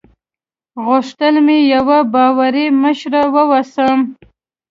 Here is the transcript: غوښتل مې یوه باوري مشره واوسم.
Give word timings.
غوښتل 0.85 1.35
مې 1.45 1.57
یوه 1.73 1.97
باوري 2.13 2.65
مشره 2.81 3.23
واوسم. 3.33 3.97